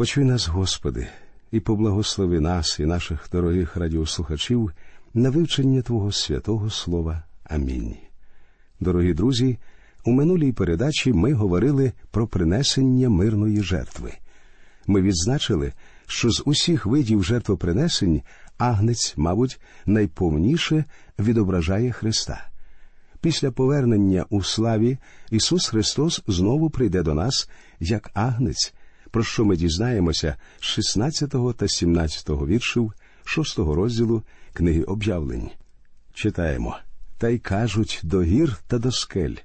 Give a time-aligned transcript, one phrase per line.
[0.00, 1.06] Почуй нас, Господи,
[1.52, 4.72] і поблагослови нас і наших дорогих радіослухачів
[5.14, 7.22] на вивчення Твого святого Слова.
[7.44, 7.96] Амінь.
[8.80, 9.58] Дорогі друзі,
[10.04, 14.12] у минулій передачі ми говорили про принесення мирної жертви.
[14.86, 15.72] Ми відзначили,
[16.06, 18.22] що з усіх видів жертвопринесень
[18.58, 20.84] агнець, мабуть, найповніше
[21.18, 22.48] відображає Христа.
[23.20, 24.98] Після повернення у славі
[25.30, 28.74] Ісус Христос знову прийде до нас як агнець,
[29.10, 32.92] про що ми дізнаємося з 16 та 17 віршів
[33.24, 35.50] 6 розділу книги об'явлень.
[36.14, 36.76] Читаємо
[37.18, 39.36] та й кажуть до гір та до скель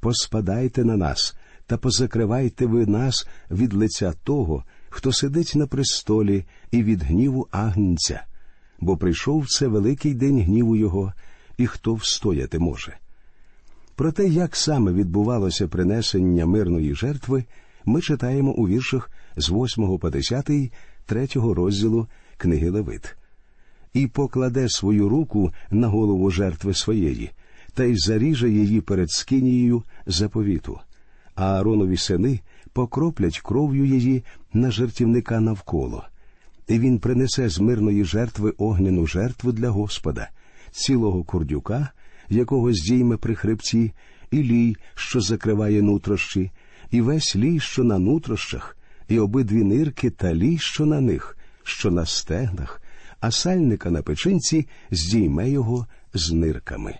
[0.00, 1.36] поспадайте на нас
[1.66, 8.24] та позакривайте ви нас від лиця того, хто сидить на престолі, і від гніву агнця,
[8.80, 11.12] бо прийшов це великий день гніву його,
[11.56, 12.96] і хто встояти може.
[13.94, 17.44] Про те, як саме відбувалося принесення мирної жертви,
[17.88, 20.50] ми читаємо у віршах з 8 по 10
[21.06, 22.06] третього розділу
[22.36, 23.16] книги Левит.
[23.94, 27.30] І покладе свою руку на голову жертви своєї,
[27.74, 30.80] та й заріже її перед скинією заповіту,
[31.34, 32.40] а Ааронові сини
[32.72, 36.04] покроплять кров'ю її на жертівника навколо,
[36.68, 40.28] і він принесе з мирної жертви огняну жертву для Господа,
[40.70, 41.88] цілого курдюка,
[42.28, 43.92] якого здійме при хребці,
[44.30, 46.50] і лій, що закриває нутрощі,
[46.90, 48.76] і весь лій, що на нутрощах,
[49.08, 52.82] і обидві нирки та лій, що на них, що на стегнах,
[53.20, 56.94] а сальника на печинці здійме його з нирками.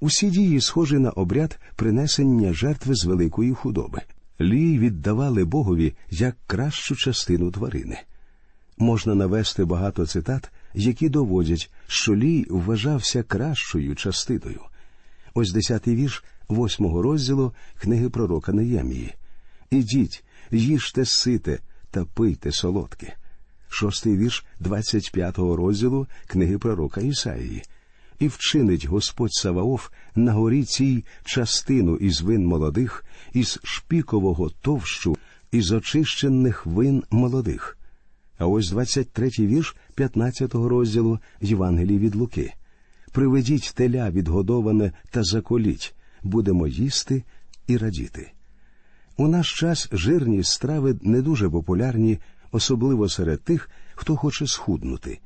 [0.00, 4.00] Усі дії схожі на обряд принесення жертви з великої худоби.
[4.40, 7.98] Лій віддавали Богові як кращу частину тварини.
[8.78, 14.60] Можна навести багато цитат, які доводять, що лій вважався кращою частиною.
[15.34, 19.14] Ось десятий вірш восьмого розділу книги пророка Неємії.
[19.70, 21.58] Ідіть, їжте сите
[21.90, 23.16] та пийте солодке.
[23.68, 27.62] Шостий вірш 25-го розділу книги пророка Ісаїї.
[28.18, 35.16] І вчинить Господь Саваоф на горі цій частину із вин молодих, із шпікового товщу,
[35.52, 37.78] із очищених вин молодих.
[38.38, 42.52] А ось 23-й вірш 15-го розділу Євангелії від Луки.
[43.12, 47.24] Приведіть теля відгодоване та заколіть, будемо їсти
[47.66, 48.32] і радіти.
[49.16, 52.18] У наш час жирні страви не дуже популярні,
[52.52, 55.18] особливо серед тих, хто хоче схуднути.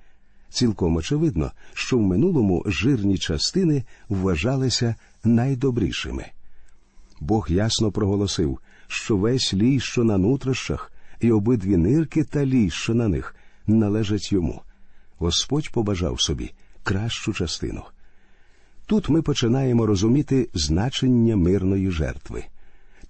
[0.51, 6.27] Цілком очевидно, що в минулому жирні частини вважалися найдобрішими.
[7.21, 12.95] Бог ясно проголосив, що весь лій, що на нутрощах, і обидві нирки та лій, що
[12.95, 13.37] на них,
[13.67, 14.63] належать йому.
[15.19, 16.53] Господь побажав собі
[16.83, 17.83] кращу частину.
[18.87, 22.45] Тут ми починаємо розуміти значення мирної жертви.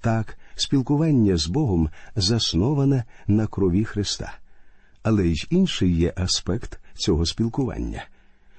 [0.01, 4.39] Так, спілкування з Богом засноване на крові Христа.
[5.03, 8.05] Але й інший є аспект цього спілкування.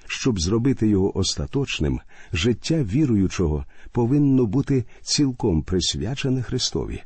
[0.06, 2.00] Щоб зробити його остаточним,
[2.32, 7.02] життя віруючого повинно бути цілком присвячене Христові.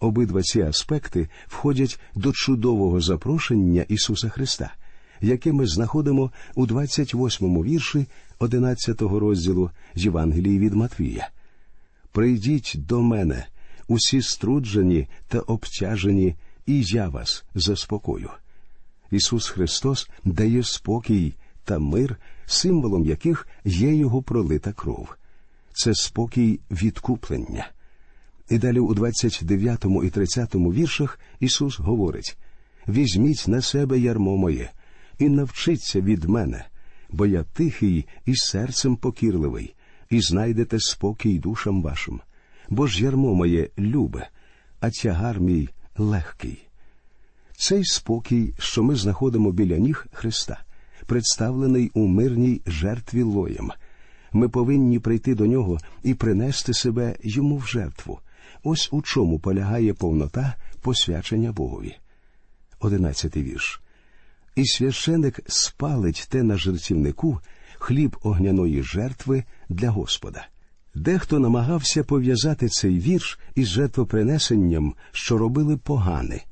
[0.00, 4.74] Обидва ці аспекти входять до чудового запрошення Ісуса Христа,
[5.20, 8.06] яке ми знаходимо у 28-му вірші
[8.40, 11.28] 11-го розділу Євангелії від Матвія.
[12.12, 13.46] Прийдіть до мене,
[13.88, 16.34] усі струджені та обтяжені,
[16.66, 18.30] і я вас заспокою.
[19.10, 21.34] Ісус Христос дає спокій
[21.64, 22.16] та мир,
[22.46, 25.08] символом яких є Його пролита кров.
[25.72, 27.70] Це спокій відкуплення.
[28.50, 32.36] І далі у 29 і 30 віршах Ісус говорить
[32.88, 34.70] Візьміть на себе ярмо моє
[35.18, 36.64] і навчіться від мене,
[37.10, 39.74] бо я тихий і серцем покірливий,
[40.10, 42.20] і знайдете спокій душам вашим,
[42.68, 44.28] бо ж ярмо моє любе,
[44.80, 46.68] а тягар мій легкий.
[47.56, 50.60] Цей спокій, що ми знаходимо біля ніг Христа,
[51.06, 53.70] представлений у мирній жертві лоєм.
[54.32, 58.20] Ми повинні прийти до нього і принести себе йому в жертву.
[58.62, 61.96] Ось у чому полягає повнота посвячення Богові.
[62.80, 63.82] Одинадцятий вірш.
[64.58, 67.40] І священик спалить те на жертівнику
[67.78, 70.46] хліб огняної жертви для Господа.
[70.94, 76.42] Дехто намагався пов'язати цей вірш із жертвопринесенням, що робили погани.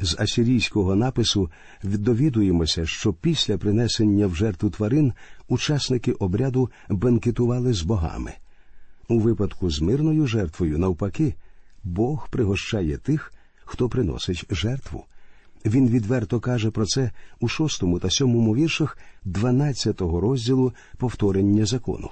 [0.00, 1.50] З асирійського напису
[1.82, 5.12] довідуємося, що після принесення в жертву тварин
[5.48, 8.32] учасники обряду бенкетували з богами.
[9.08, 11.34] У випадку з мирною жертвою, навпаки,
[11.84, 13.32] Бог пригощає тих,
[13.64, 15.04] хто приносить жертву.
[15.64, 17.10] Він відверто каже про це
[17.40, 22.10] у шостому та сьомому віршах дванадцятого розділу повторення закону.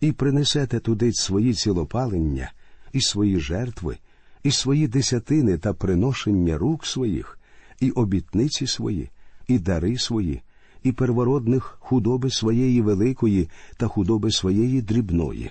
[0.00, 2.52] І принесете туди свої цілопалення
[2.92, 3.98] і свої жертви,
[4.42, 7.38] і свої десятини та приношення рук своїх,
[7.80, 9.10] і обітниці свої,
[9.48, 10.42] і дари свої,
[10.82, 15.50] і первородних худоби своєї великої та худоби своєї дрібної,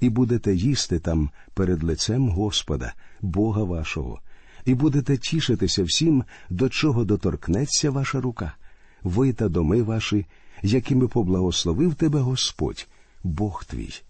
[0.00, 4.20] і будете їсти там перед лицем Господа, Бога вашого,
[4.64, 8.54] і будете тішитися всім, до чого доторкнеться ваша рука,
[9.02, 10.26] ви та доми ваші,
[10.62, 12.88] якими поблагословив тебе Господь,
[13.24, 14.02] Бог твій.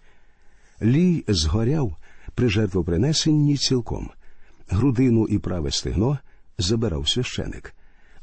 [0.82, 1.96] Лій згоряв
[2.34, 4.10] при жертвопринесенні цілком,
[4.68, 6.18] грудину і праве стегно
[6.58, 7.74] забирав священик,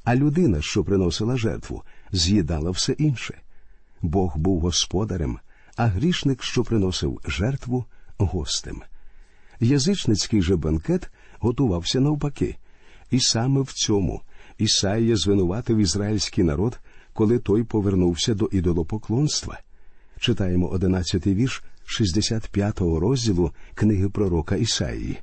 [0.04, 3.42] а людина, що приносила жертву, з'їдала все інше.
[4.02, 5.40] Бог був господарем,
[5.76, 7.86] а грішник, що приносив жертву,
[8.18, 8.82] гостем.
[9.60, 12.56] Язичницький же банкет готувався навпаки,
[13.12, 14.22] і саме в цьому
[14.58, 16.80] Ісаїя звинуватив ізраїльський народ,
[17.14, 19.60] коли той повернувся до ідолопоклонства.
[20.20, 21.64] Читаємо одинадцятий вірш
[22.00, 25.18] 65-го розділу книги пророка Ісаїї.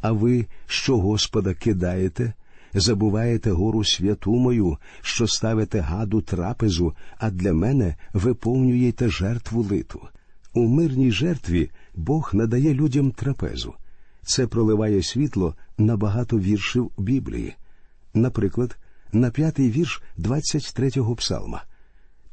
[0.00, 2.32] А ви, що Господа кидаєте,
[2.74, 10.00] забуваєте гору святу мою, що ставите гаду трапезу, а для мене виповнюєте жертву литу.
[10.54, 13.74] У мирній жертві Бог надає людям трапезу.
[14.22, 17.56] Це проливає світло на багато віршів Біблії.
[18.14, 18.76] Наприклад,
[19.12, 21.62] на п'ятий вірш 23-го псалма.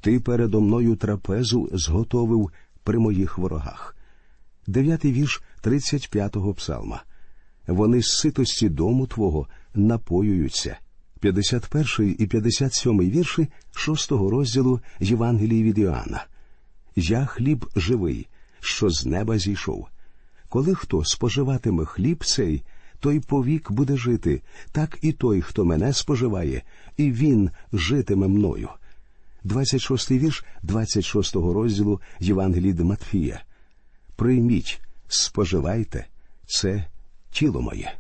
[0.02, 2.52] Ти передо мною трапезу зготовив
[2.84, 3.96] при моїх ворогах.
[4.68, 7.04] Дев'ятий вірш 35-го псалма.
[7.68, 10.78] Вони з ситості дому Твого напоюються.
[11.20, 16.26] 51 і 57 вірші 6 розділу Євангелії від Іоанна.
[16.96, 18.28] Я хліб живий,
[18.60, 19.88] що з неба зійшов.
[20.50, 22.64] Коли хто споживатиме хліб цей,
[23.00, 24.42] той повік буде жити,
[24.72, 26.62] так і той, хто мене споживає,
[26.98, 28.70] і він житиме мною.
[29.44, 33.42] 26 вірш 26 розділу Євангелії Матфія.
[34.16, 36.06] Прийміть, споживайте,
[36.46, 36.86] це
[37.32, 37.94] тіло моє.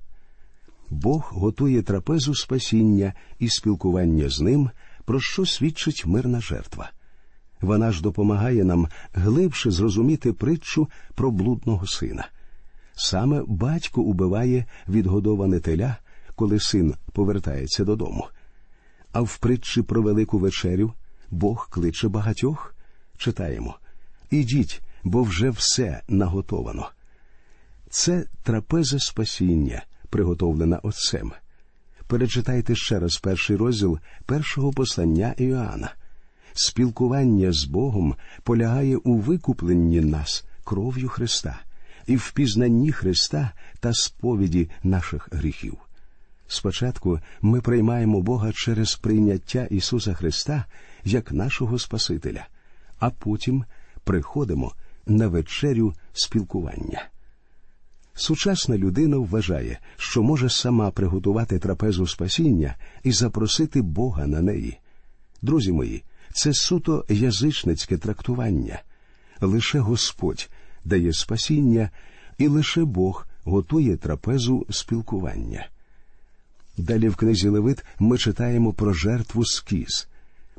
[0.90, 4.70] Бог готує трапезу спасіння і спілкування з ним,
[5.06, 6.92] про що свідчить мирна жертва.
[7.62, 12.28] Вона ж допомагає нам глибше зрозуміти притчу про блудного сина.
[13.00, 15.98] Саме батько убиває відгодоване теля,
[16.36, 18.28] коли син повертається додому.
[19.12, 20.94] А в притчі про велику вечерю
[21.32, 22.76] Бог кличе багатьох.
[23.18, 23.76] Читаємо
[24.30, 26.90] Ідіть, бо вже все наготовано.
[27.90, 31.32] Це трапеза спасіння, приготовлена Отцем.
[32.08, 35.94] Перечитайте ще раз перший розділ першого послання Іоанна.
[36.54, 41.60] Спілкування з Богом полягає у викупленні нас кров'ю Христа
[42.08, 45.78] і в пізнанні Христа та сповіді наших гріхів.
[46.48, 50.66] Спочатку ми приймаємо Бога через прийняття Ісуса Христа
[51.04, 52.48] як нашого Спасителя,
[53.00, 53.66] а потім
[54.04, 54.74] приходимо
[55.06, 57.08] на вечерю спілкування.
[58.14, 64.80] Сучасна людина вважає, що може сама приготувати трапезу спасіння і запросити Бога на неї.
[65.42, 66.04] Друзі мої,
[66.34, 68.82] це суто язичницьке трактування.
[69.42, 70.50] Лише Господь
[70.88, 71.90] дає спасіння,
[72.38, 75.68] і лише Бог готує трапезу спілкування.
[76.78, 80.08] Далі в книзі Левит ми читаємо про жертву скіз.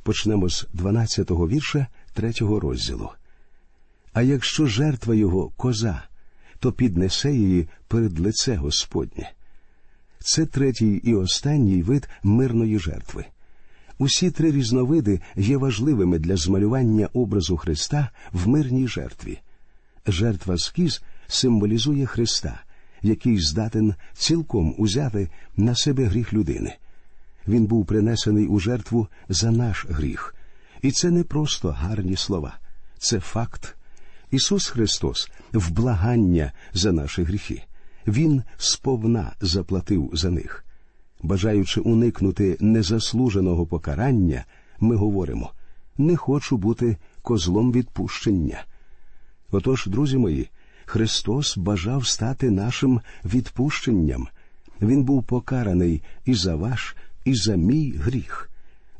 [0.03, 1.87] Почнемо з 12-го вірша
[2.17, 3.11] 3-го розділу.
[4.13, 6.03] А якщо жертва його коза,
[6.59, 9.33] то піднесе її перед лице Господнє.
[10.19, 13.25] Це третій і останній вид мирної жертви.
[13.99, 19.39] Усі три різновиди є важливими для змалювання образу Христа в мирній жертві.
[20.09, 22.61] Жертва скіз символізує Христа,
[23.03, 26.77] який здатен цілком узяти на себе гріх людини.
[27.49, 30.35] Він був принесений у жертву за наш гріх.
[30.83, 32.59] І це не просто гарні слова,
[32.99, 33.77] це факт.
[34.31, 37.65] Ісус Христос в благання за наші гріхи.
[38.07, 40.65] Він сповна заплатив за них.
[41.23, 44.45] Бажаючи уникнути незаслуженого покарання,
[44.81, 45.53] ми говоримо
[45.99, 48.65] не хочу бути козлом відпущення.
[49.51, 50.51] Отож, друзі мої,
[50.85, 54.29] Христос бажав стати нашим відпущенням.
[54.83, 58.51] Він був покараний і за ваш, і за мій гріх.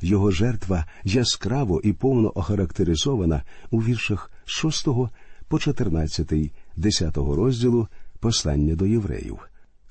[0.01, 4.87] Його жертва яскраво і повно охарактеризована у віршах 6
[5.47, 6.33] по 14,
[6.75, 7.87] 10 розділу
[8.19, 9.39] послання до євреїв.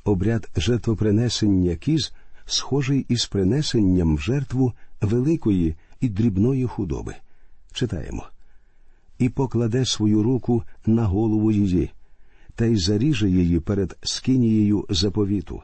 [0.05, 2.13] Обряд жертвопринесення кіз
[2.47, 7.15] схожий із принесенням в жертву великої і дрібної худоби.
[7.73, 8.27] Читаємо
[9.19, 11.91] і покладе свою руку на голову її,
[12.55, 15.63] та й заріже її перед скинією заповіту,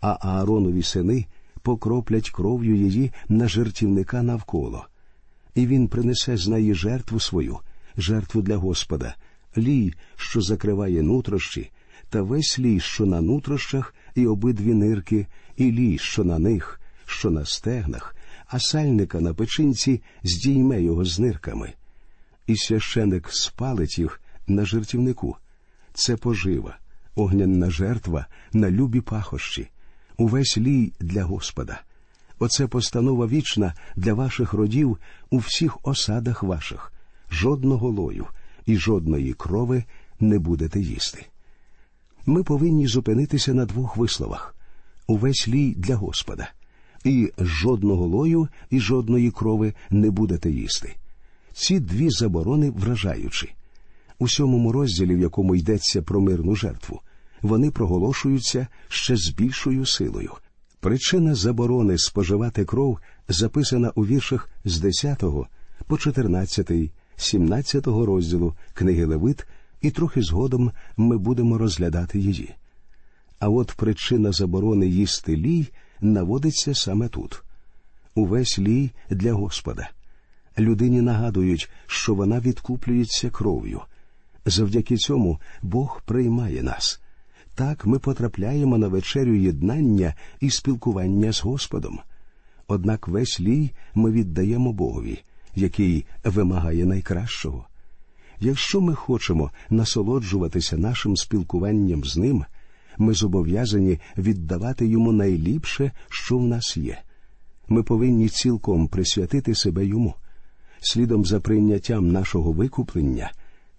[0.00, 1.26] а Ааронові сини
[1.62, 4.86] покроплять кров'ю її на жертівника навколо,
[5.54, 7.58] і він принесе з неї жертву свою,
[7.96, 9.14] жертву для Господа,
[9.56, 11.70] лій, що закриває нутрощі,
[12.08, 17.30] та весь лій, що на нутрощах, і обидві нирки, і лій, що на них, що
[17.30, 18.16] на стегнах,
[18.46, 21.72] а сальника на печінці здійме його з нирками.
[22.50, 25.36] І священик спалить їх на жертівнику.
[25.94, 26.78] Це пожива,
[27.14, 29.68] огняна жертва на любі пахощі,
[30.16, 31.82] увесь лій для Господа.
[32.38, 34.98] Оце постанова вічна для ваших родів
[35.30, 36.92] у всіх осадах ваших.
[37.30, 38.26] Жодного лою
[38.66, 39.84] і жодної крови
[40.20, 41.26] не будете їсти.
[42.26, 44.54] Ми повинні зупинитися на двох висловах
[45.06, 46.50] увесь лій для Господа,
[47.04, 50.96] і жодного лою і жодної крови не будете їсти.
[51.52, 53.54] Ці дві заборони вражаючі.
[54.18, 57.00] У сьомому розділі, в якому йдеться про мирну жертву,
[57.42, 60.32] вони проголошуються ще з більшою силою.
[60.80, 65.24] Причина заборони споживати кров записана у віршах з 10
[65.86, 66.70] по 14,
[67.16, 69.46] 17 розділу книги Левит,
[69.80, 72.54] і трохи згодом ми будемо розглядати її.
[73.38, 75.68] А от причина заборони їсти лій
[76.00, 77.42] наводиться саме тут
[78.14, 79.90] увесь лій для Господа.
[80.60, 83.80] Людині нагадують, що вона відкуплюється кров'ю.
[84.46, 87.00] Завдяки цьому Бог приймає нас.
[87.54, 91.98] Так ми потрапляємо на вечерю єднання і спілкування з Господом.
[92.66, 95.18] Однак весь лій ми віддаємо Богові,
[95.54, 97.66] який вимагає найкращого.
[98.40, 102.44] Якщо ми хочемо насолоджуватися нашим спілкуванням з ним,
[102.98, 106.98] ми зобов'язані віддавати йому найліпше, що в нас є.
[107.68, 110.14] Ми повинні цілком присвятити себе йому.
[110.80, 113.32] Слідом за прийняттям нашого викуплення,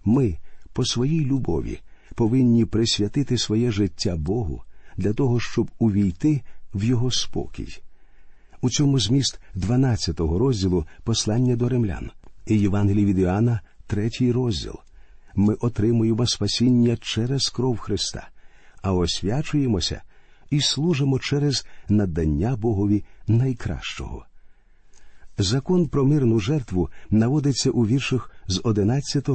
[0.05, 0.38] ми
[0.74, 1.79] по своїй любові
[2.15, 4.63] повинні присвятити своє життя Богу
[4.98, 6.41] для того, щоб увійти
[6.74, 7.81] в Його спокій.
[8.62, 12.12] У цьому зміст 12-го розділу послання до римлян
[12.46, 14.75] і Євангелії від Іоанна, третій розділ.
[15.36, 18.29] Ми отримуємо спасіння через кров Христа,
[18.81, 20.01] а освячуємося
[20.50, 24.25] і служимо через надання Богові найкращого.
[25.42, 29.30] Закон про мирну жертву наводиться у віршах з 11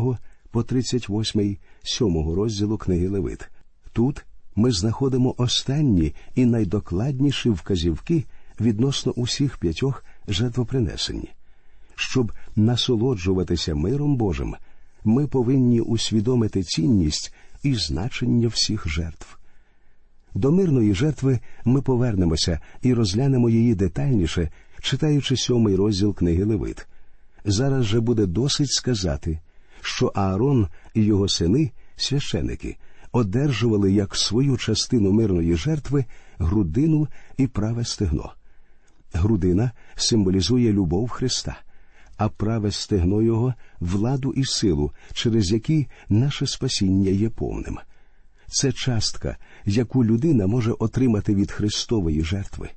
[0.51, 3.51] по 38 7 розділу книги Левит.
[3.93, 4.25] Тут
[4.57, 8.25] ми знаходимо останні і найдокладніші вказівки
[8.61, 11.29] відносно усіх п'ятьох жертвопринесень.
[11.95, 14.55] Щоб насолоджуватися миром Божим,
[15.05, 19.39] ми повинні усвідомити цінність і значення всіх жертв.
[20.35, 24.51] До мирної жертви ми повернемося і розглянемо її детальніше,
[24.87, 26.87] читаючи сьомий розділ книги Левит.
[27.45, 29.39] Зараз же буде досить сказати,
[29.81, 32.77] що Аарон і його сини, священики,
[33.13, 36.05] одержували як свою частину мирної жертви
[36.39, 38.33] грудину і праве стегно.
[39.13, 41.59] Грудина символізує любов Христа,
[42.17, 47.79] а праве стегно його владу і силу, через які наше спасіння є повним.
[48.49, 52.71] Це частка, яку людина може отримати від Христової жертви.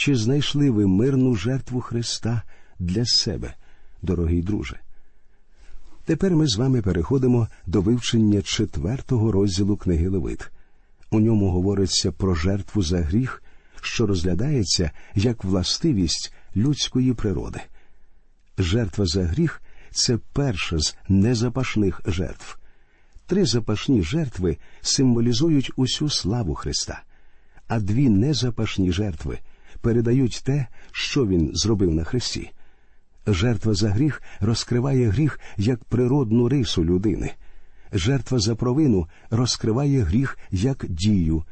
[0.00, 2.42] Чи знайшли ви мирну жертву Христа
[2.78, 3.54] для себе,
[4.02, 4.80] дорогий друже?
[6.04, 10.50] Тепер ми з вами переходимо до вивчення четвертого розділу книги Левит.
[11.10, 13.42] У ньому говориться про жертву за гріх,
[13.80, 17.60] що розглядається як властивість людської природи.
[18.58, 22.58] Жертва за гріх це перша з незапашних жертв.
[23.26, 27.02] Три запашні жертви символізують усю славу Христа,
[27.68, 29.38] а дві незапашні жертви
[29.80, 32.50] передають те, що Він зробив на Христі.
[33.26, 37.32] Жертва за гріх розкриває гріх як природну рису людини.
[37.92, 41.44] Жертва за провину розкриває гріх як дію.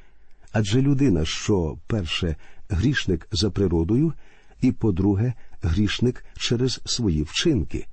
[0.53, 2.37] Адже людина, що перше
[2.69, 4.13] грішник за природою,
[4.61, 5.33] і по-друге,
[5.63, 7.87] грішник через свої вчинки,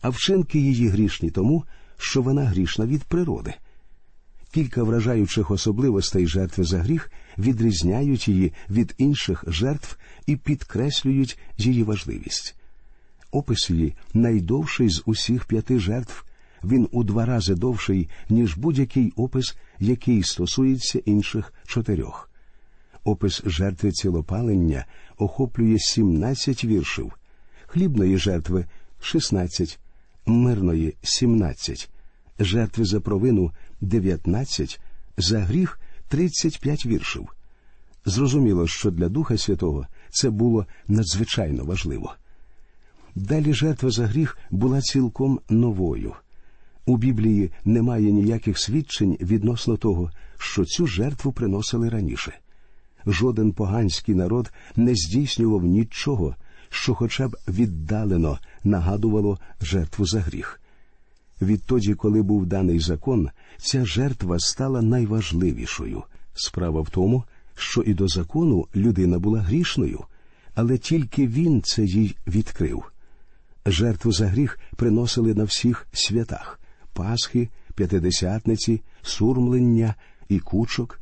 [0.00, 1.64] а вчинки її грішні тому,
[1.98, 3.54] що вона грішна від природи.
[4.52, 9.96] Кілька вражаючих особливостей жертви за гріх відрізняють її від інших жертв
[10.26, 12.56] і підкреслюють її важливість.
[13.30, 16.24] Опис її найдовший з усіх п'яти жертв.
[16.64, 22.30] Він у два рази довший, ніж будь-який опис, який стосується інших чотирьох.
[23.04, 24.86] Опис жертви цілопалення
[25.18, 27.12] охоплює 17 віршів,
[27.66, 28.66] хлібної жертви
[29.00, 29.78] 16,
[30.26, 31.90] мирної 17,
[32.38, 34.80] жертви за провину 19,
[35.16, 35.80] за гріх
[36.10, 37.28] 35 віршів.
[38.04, 42.14] Зрозуміло, що для Духа Святого це було надзвичайно важливо.
[43.14, 46.14] Далі жертва за гріх була цілком новою.
[46.86, 52.38] У Біблії немає ніяких свідчень відносно того, що цю жертву приносили раніше.
[53.06, 56.36] Жоден поганський народ не здійснював нічого,
[56.68, 60.60] що хоча б віддалено нагадувало жертву за гріх.
[61.40, 66.02] Відтоді, коли був даний закон, ця жертва стала найважливішою.
[66.34, 70.04] Справа в тому, що і до закону людина була грішною,
[70.54, 72.82] але тільки він це їй відкрив.
[73.66, 76.60] Жертву за гріх приносили на всіх святах
[76.92, 79.94] Пасхи, п'ятидесятниці, сурмлення
[80.28, 81.00] і кучок.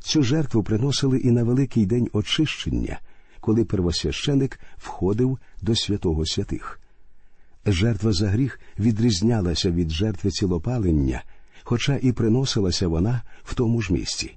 [0.00, 3.00] Цю жертву приносили і на великий день очищення,
[3.40, 6.79] коли первосвященик входив до святого святих.
[7.66, 11.22] Жертва за гріх відрізнялася від жертви цілопалення,
[11.62, 14.34] хоча і приносилася вона в тому ж місці.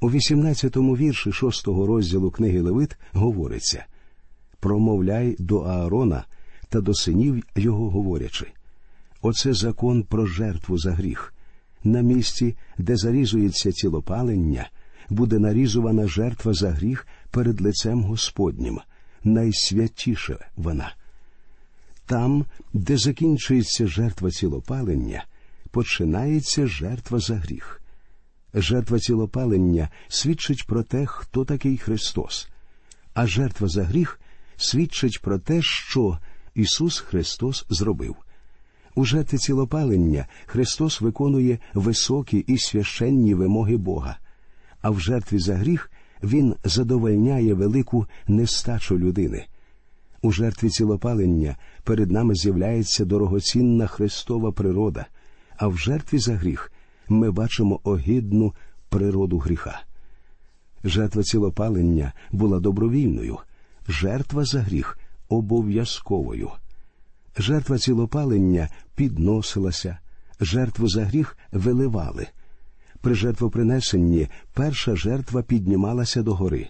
[0.00, 3.84] У 18-му вірші шостого розділу книги Левит говориться
[4.60, 6.24] Промовляй до Аарона
[6.68, 8.46] та до синів його говорячи.
[9.22, 11.34] Оце закон про жертву за гріх.
[11.84, 14.70] На місці, де зарізується цілопалення,
[15.10, 18.80] буде нарізувана жертва за гріх перед лицем Господнім,
[19.24, 20.92] найсвятіша вона.
[22.10, 25.24] Там, де закінчується жертва цілопалення,
[25.70, 27.82] починається жертва за гріх.
[28.54, 32.48] Жертва цілопалення свідчить про те, хто такий Христос,
[33.14, 34.20] а жертва за гріх
[34.56, 36.18] свідчить про те, що
[36.54, 38.16] Ісус Христос зробив.
[38.94, 44.18] У жертві цілопалення Христос виконує високі і священні вимоги Бога,
[44.80, 45.90] а в жертві за гріх
[46.22, 49.46] Він задовольняє велику нестачу людини.
[50.22, 55.06] У жертві цілопалення перед нами з'являється дорогоцінна Христова природа,
[55.56, 56.72] а в жертві за гріх
[57.08, 58.54] ми бачимо огидну
[58.88, 59.82] природу гріха.
[60.84, 63.38] Жертва цілопалення була добровільною,
[63.88, 64.98] жертва за гріх
[65.28, 66.50] обов'язковою.
[67.38, 69.98] Жертва цілопалення підносилася,
[70.40, 72.26] жертву за гріх виливали.
[73.00, 76.68] При жертвопринесенні перша жертва піднімалася догори,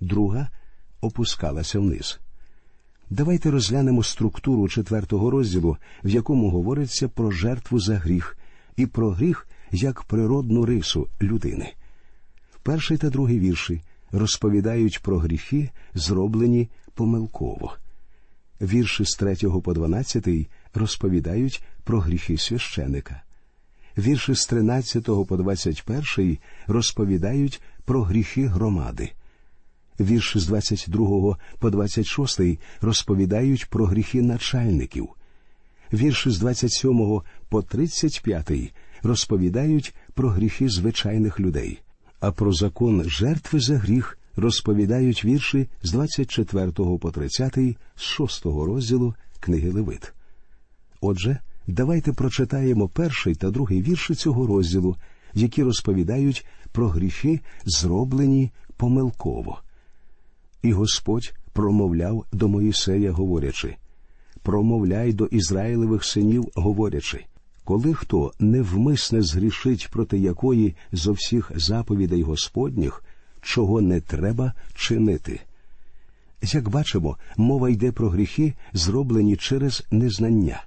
[0.00, 0.48] друга
[1.00, 2.20] опускалася вниз.
[3.10, 8.38] Давайте розглянемо структуру четвертого розділу, в якому говориться про жертву за гріх
[8.76, 11.72] і про гріх як природну рису людини.
[12.62, 17.76] Перший та другий вірші розповідають про гріхи, зроблені помилково.
[18.60, 20.28] Вірші з 3 по 12
[20.74, 23.22] розповідають про гріхи священика.
[23.98, 29.12] Вірші з 13 по 21 розповідають про гріхи громади.
[30.00, 32.40] Вірші з 22 по 26
[32.80, 35.08] розповідають про гріхи начальників.
[35.92, 41.80] Вірші з 27 по 35 розповідають про гріхи звичайних людей,
[42.20, 47.58] а про закон жертви за гріх розповідають вірші з 24 по 30
[47.96, 50.12] з 6 розділу книги Левит.
[51.00, 54.96] Отже, давайте прочитаємо перший та другий вірші цього розділу,
[55.34, 59.58] які розповідають про гріхи, зроблені помилково.
[60.62, 63.76] І Господь промовляв до Моїсея, говорячи
[64.42, 67.24] промовляй до Ізраїлевих синів, говорячи
[67.68, 73.04] коли хто невмисне згрішить проти якої зо всіх заповідей Господніх,
[73.42, 75.40] чого не треба чинити.
[76.42, 80.64] Як бачимо, мова йде про гріхи, зроблені через незнання.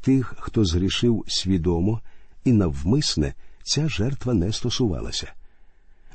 [0.00, 2.00] Тих, хто згрішив свідомо
[2.44, 5.32] і навмисне, ця жертва не стосувалася.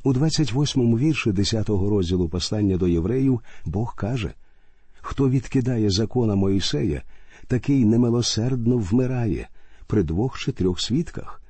[0.07, 4.33] У 28-му вірші 10-го розділу послання до євреїв Бог каже
[5.01, 7.01] Хто відкидає закона Моїсея,
[7.47, 9.49] такий немилосердно вмирає
[9.87, 11.41] при двох чи трьох свідках.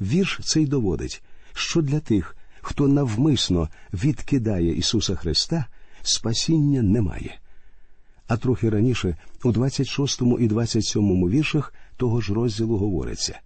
[0.00, 5.66] Вірш цей доводить, що для тих, хто навмисно відкидає Ісуса Христа,
[6.02, 7.38] спасіння немає.
[8.28, 13.40] А трохи раніше, у 26 і 27 віршах того ж розділу говориться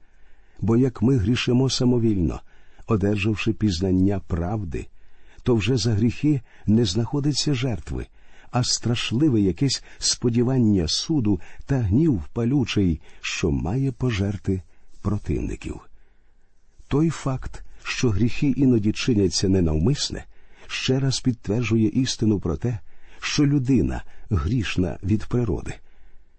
[0.60, 2.40] бо як ми грішимо самовільно,
[2.86, 4.86] одержавши пізнання правди,
[5.42, 8.06] то вже за гріхи не знаходиться жертви,
[8.50, 14.62] а страшливе якесь сподівання суду та гнів палючий, що має пожерти
[15.02, 15.80] противників.
[16.88, 20.24] Той факт, що гріхи іноді чиняться ненавмисне,
[20.66, 22.78] ще раз підтверджує істину про те,
[23.20, 25.74] що людина грішна від природи.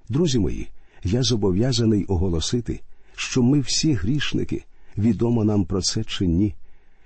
[0.10, 0.67] Друзі мої,
[1.03, 2.81] я зобов'язаний оголосити,
[3.15, 4.63] що ми всі грішники,
[4.97, 6.55] відомо нам про це чи ні,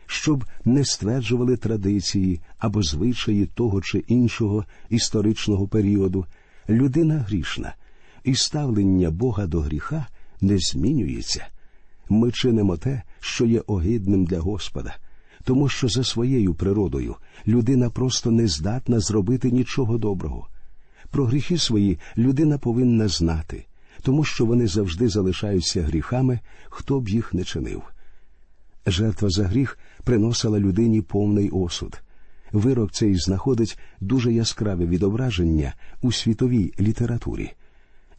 [0.05, 6.25] щоб не стверджували традиції або звичаї того чи іншого історичного періоду.
[6.69, 7.75] Людина грішна,
[8.23, 10.07] і ставлення Бога до гріха
[10.41, 11.47] не змінюється.
[12.09, 14.95] Ми чинимо те, що є огидним для Господа,
[15.43, 17.15] тому що за своєю природою
[17.47, 20.47] людина просто не здатна зробити нічого доброго.
[21.09, 23.65] Про гріхи свої людина повинна знати,
[24.01, 27.81] тому що вони завжди залишаються гріхами, хто б їх не чинив.
[28.85, 32.01] Жертва за гріх приносила людині повний осуд.
[32.51, 37.51] Вирок цей знаходить дуже яскраве відображення у світовій літературі.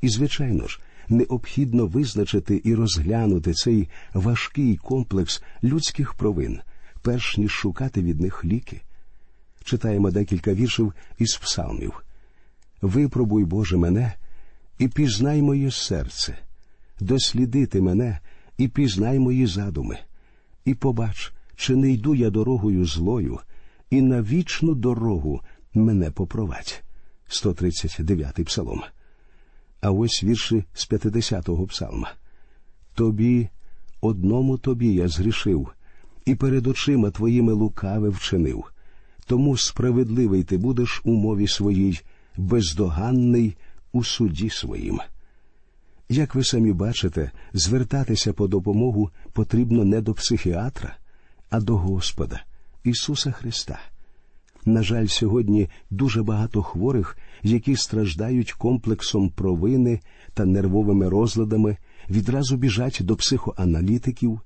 [0.00, 6.60] І, звичайно ж, необхідно визначити і розглянути цей важкий комплекс людських провин,
[7.02, 8.80] перш ніж шукати від них ліки.
[9.64, 12.02] Читаємо декілька віршів із псалмів.
[12.82, 14.12] Випробуй, Боже, мене
[14.82, 16.38] і пізнай моє серце,
[17.00, 18.18] дослідити мене
[18.58, 19.98] і пізнай мої задуми,
[20.64, 23.38] і побач, чи не йду я дорогою злою,
[23.90, 25.40] і на вічну дорогу
[25.74, 26.82] мене попровадь.
[27.28, 28.82] 139 псалом.
[29.80, 32.12] А ось вірші з 50-го псалма.
[32.94, 33.48] Тобі,
[34.00, 35.68] одному тобі я згрішив,
[36.24, 38.64] і перед очима твоїми лукаве вчинив.
[39.26, 42.00] Тому справедливий ти будеш у мові своїй,
[42.36, 43.56] бездоганний
[43.92, 45.00] у суді своїм.
[46.08, 50.96] Як ви самі бачите, звертатися по допомогу потрібно не до психіатра,
[51.50, 52.42] а до Господа,
[52.84, 53.78] Ісуса Христа.
[54.64, 60.00] На жаль, сьогодні дуже багато хворих, які страждають комплексом провини
[60.34, 61.76] та нервовими розладами,
[62.10, 64.40] відразу біжать до психоаналітиків.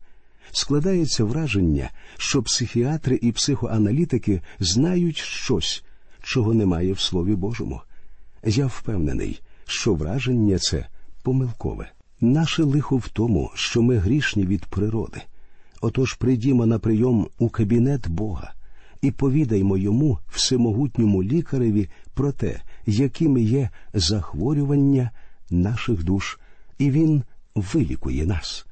[0.52, 5.84] Складається враження, що психіатри і психоаналітики знають щось,
[6.22, 7.80] чого немає в Слові Божому.
[8.48, 10.86] Я впевнений, що враження це
[11.22, 11.90] помилкове.
[12.20, 15.22] Наше лихо в тому, що ми грішні від природи.
[15.80, 18.52] Отож прийдімо на прийом у кабінет Бога
[19.02, 25.10] і повідаймо йому, всемогутньому лікареві, про те, якими є захворювання
[25.50, 26.38] наших душ,
[26.78, 27.22] і він
[27.54, 28.66] вилікує нас.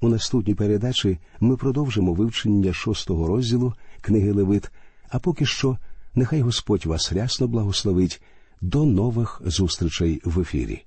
[0.00, 4.70] У наступній передачі ми продовжимо вивчення шостого розділу книги Левит,
[5.08, 5.78] а поки що
[6.14, 8.22] нехай Господь вас рясно благословить.
[8.60, 10.84] До нових зустрічей в ефірі.